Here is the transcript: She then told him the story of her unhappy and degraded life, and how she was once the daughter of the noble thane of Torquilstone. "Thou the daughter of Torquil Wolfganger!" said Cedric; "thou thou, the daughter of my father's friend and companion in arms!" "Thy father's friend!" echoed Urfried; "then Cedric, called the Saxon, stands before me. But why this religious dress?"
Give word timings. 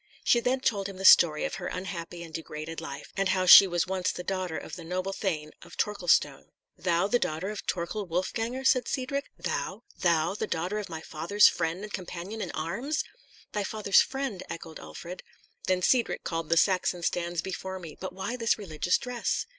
She 0.23 0.39
then 0.39 0.61
told 0.61 0.89
him 0.89 0.97
the 0.97 1.05
story 1.05 1.45
of 1.45 1.53
her 1.61 1.67
unhappy 1.67 2.23
and 2.23 2.33
degraded 2.33 2.81
life, 2.81 3.13
and 3.15 3.29
how 3.29 3.45
she 3.45 3.67
was 3.67 3.85
once 3.85 4.11
the 4.11 4.23
daughter 4.23 4.57
of 4.57 4.75
the 4.75 4.83
noble 4.83 5.13
thane 5.13 5.51
of 5.61 5.77
Torquilstone. 5.77 6.47
"Thou 6.75 7.05
the 7.05 7.19
daughter 7.19 7.51
of 7.51 7.67
Torquil 7.67 8.07
Wolfganger!" 8.07 8.65
said 8.65 8.87
Cedric; 8.87 9.29
"thou 9.37 9.83
thou, 9.99 10.33
the 10.33 10.47
daughter 10.47 10.79
of 10.79 10.89
my 10.89 11.01
father's 11.01 11.47
friend 11.47 11.83
and 11.83 11.93
companion 11.93 12.41
in 12.41 12.49
arms!" 12.49 13.03
"Thy 13.51 13.63
father's 13.63 14.01
friend!" 14.01 14.41
echoed 14.49 14.79
Urfried; 14.79 15.21
"then 15.67 15.83
Cedric, 15.83 16.23
called 16.23 16.49
the 16.49 16.57
Saxon, 16.57 17.03
stands 17.03 17.43
before 17.43 17.77
me. 17.77 17.95
But 17.99 18.11
why 18.11 18.35
this 18.35 18.57
religious 18.57 18.97
dress?" 18.97 19.45